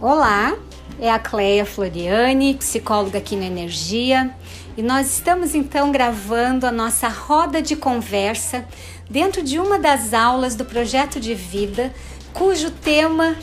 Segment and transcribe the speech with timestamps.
[0.00, 0.56] Olá,
[1.00, 4.32] é a Cleia Floriani, psicóloga aqui na Energia,
[4.76, 8.64] e nós estamos então gravando a nossa roda de conversa
[9.10, 11.92] dentro de uma das aulas do projeto de vida,
[12.32, 13.34] cujo tema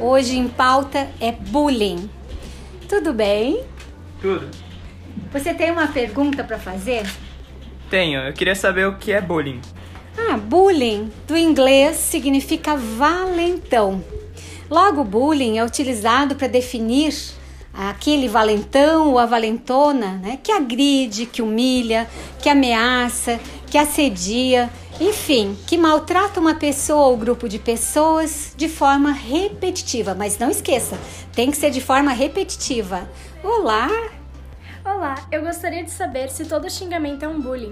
[0.00, 2.08] hoje em pauta é bullying.
[2.88, 3.62] Tudo bem?
[4.18, 4.48] Tudo.
[5.30, 7.02] Você tem uma pergunta para fazer?
[7.90, 8.18] Tenho.
[8.20, 9.60] Eu queria saber o que é bullying.
[10.16, 14.02] Ah, bullying do inglês significa valentão.
[14.72, 17.14] Logo, bullying é utilizado para definir
[17.74, 22.08] aquele valentão ou a valentona né, que agride, que humilha,
[22.40, 29.12] que ameaça, que assedia, enfim, que maltrata uma pessoa ou grupo de pessoas de forma
[29.12, 30.14] repetitiva.
[30.14, 30.98] Mas não esqueça,
[31.34, 33.06] tem que ser de forma repetitiva.
[33.44, 33.90] Olá!
[34.82, 37.68] Olá, eu gostaria de saber se todo xingamento é um bullying.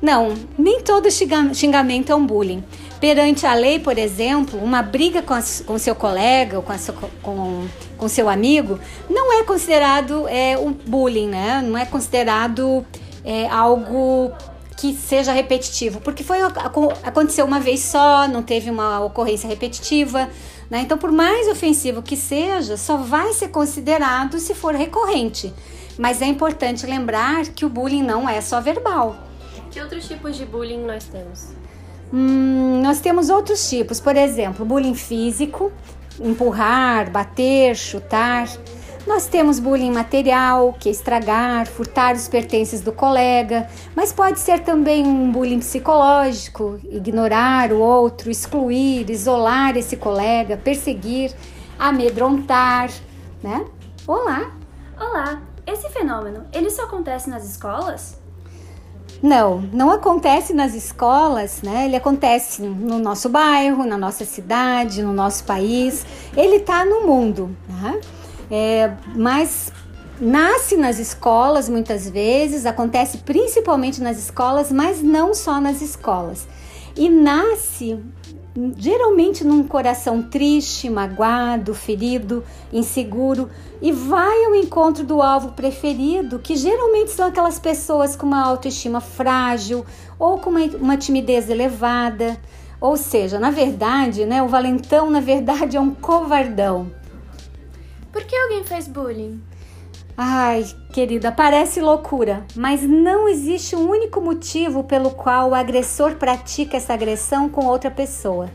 [0.00, 2.62] Não, nem todo xingamento é um bullying.
[3.00, 6.74] Perante a lei, por exemplo, uma briga com, a, com seu colega ou com,
[7.22, 8.78] com, com seu amigo
[9.10, 11.62] não é considerado é, um bullying, né?
[11.62, 12.86] Não é considerado
[13.24, 14.32] é, algo
[14.76, 16.38] que seja repetitivo, porque foi
[17.02, 20.28] aconteceu uma vez só, não teve uma ocorrência repetitiva,
[20.70, 20.82] né?
[20.82, 25.52] Então, por mais ofensivo que seja, só vai ser considerado se for recorrente.
[25.98, 29.27] Mas é importante lembrar que o bullying não é só verbal.
[29.78, 31.52] Que outros tipos de bullying nós temos?
[32.12, 35.70] Hum, nós temos outros tipos, por exemplo, bullying físico,
[36.18, 38.48] empurrar, bater, chutar.
[39.06, 44.64] Nós temos bullying material, que é estragar, furtar os pertences do colega, mas pode ser
[44.64, 51.32] também um bullying psicológico, ignorar o outro, excluir, isolar esse colega, perseguir,
[51.78, 52.90] amedrontar,
[53.40, 53.64] né?
[54.08, 54.50] Olá!
[54.98, 55.40] Olá!
[55.64, 58.18] Esse fenômeno, ele só acontece nas escolas?
[59.22, 61.86] Não, não acontece nas escolas, né?
[61.86, 66.06] Ele acontece no nosso bairro, na nossa cidade, no nosso país.
[66.36, 68.00] Ele está no mundo, né?
[68.50, 69.72] É, mas
[70.20, 76.46] nasce nas escolas muitas vezes, acontece principalmente nas escolas, mas não só nas escolas.
[76.96, 78.00] E nasce
[78.76, 83.48] geralmente num coração triste, magoado, ferido, inseguro,
[83.80, 89.00] e vai ao encontro do alvo preferido, que geralmente são aquelas pessoas com uma autoestima
[89.00, 89.84] frágil
[90.18, 92.38] ou com uma, uma timidez elevada.
[92.80, 96.90] Ou seja, na verdade, né, o valentão, na verdade, é um covardão.
[98.12, 99.40] Por que alguém faz bullying?
[100.20, 106.76] Ai, querida, parece loucura, mas não existe um único motivo pelo qual o agressor pratica
[106.76, 108.50] essa agressão com outra pessoa.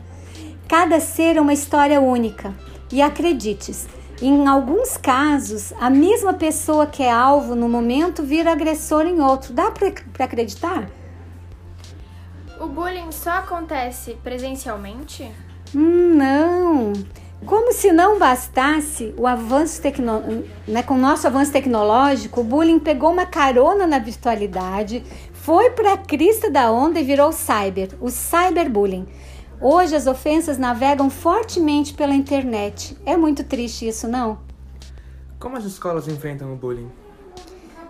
[0.68, 2.54] Cada ser é uma história única.
[2.92, 3.74] E acredite,
[4.20, 9.54] em alguns casos, a mesma pessoa que é alvo no momento vira agressor em outro.
[9.54, 9.88] Dá para
[10.22, 10.90] acreditar?
[12.60, 15.32] O bullying só acontece presencialmente?
[15.74, 16.92] Hum, não.
[17.74, 20.22] Se não bastasse o avanço tecno...
[20.66, 25.94] né, com o nosso avanço tecnológico, o bullying pegou uma carona na virtualidade, foi para
[25.94, 29.06] a crista da onda e virou cyber, o cyberbullying.
[29.60, 32.96] Hoje as ofensas navegam fortemente pela internet.
[33.04, 34.38] É muito triste isso, não?
[35.40, 36.90] Como as escolas enfrentam o bullying?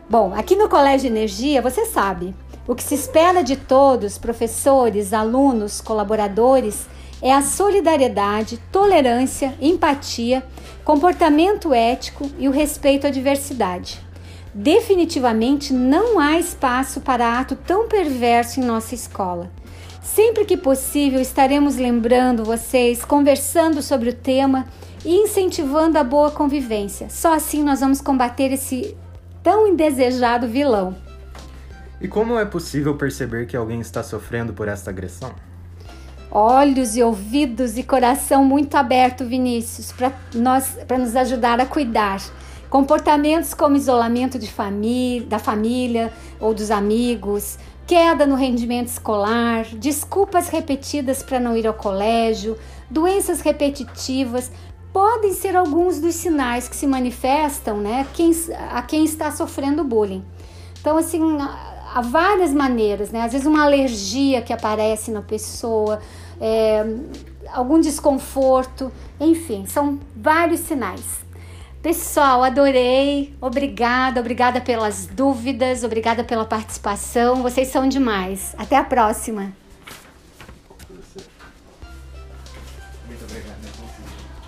[0.08, 2.34] Bom, aqui no Colégio Energia, você sabe,
[2.66, 6.86] o que se espera de todos, professores, alunos, colaboradores,
[7.24, 10.44] é a solidariedade, tolerância, empatia,
[10.84, 13.98] comportamento ético e o respeito à diversidade.
[14.52, 19.50] Definitivamente não há espaço para ato tão perverso em nossa escola.
[20.02, 24.66] Sempre que possível, estaremos lembrando vocês, conversando sobre o tema
[25.02, 27.08] e incentivando a boa convivência.
[27.08, 28.94] Só assim nós vamos combater esse
[29.42, 30.94] tão indesejado vilão.
[31.98, 35.34] E como é possível perceber que alguém está sofrendo por esta agressão?
[36.34, 42.20] Olhos e ouvidos e coração muito aberto, Vinícius, para nós para nos ajudar a cuidar.
[42.68, 47.56] Comportamentos como isolamento de família, da família ou dos amigos,
[47.86, 52.58] queda no rendimento escolar, desculpas repetidas para não ir ao colégio,
[52.90, 54.50] doenças repetitivas,
[54.92, 58.32] podem ser alguns dos sinais que se manifestam né, quem,
[58.72, 60.24] a quem está sofrendo bullying.
[60.80, 61.20] Então, assim,
[61.94, 63.22] há várias maneiras, né?
[63.22, 66.00] Às vezes uma alergia que aparece na pessoa,
[66.40, 66.84] é,
[67.52, 71.22] algum desconforto, enfim, são vários sinais.
[71.80, 73.32] Pessoal, adorei.
[73.40, 77.42] Obrigada, obrigada pelas dúvidas, obrigada pela participação.
[77.42, 78.56] Vocês são demais.
[78.58, 79.52] Até a próxima.
[83.06, 83.62] Muito obrigado.
[83.62, 83.70] Né?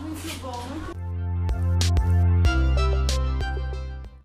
[0.00, 0.96] Muito bom.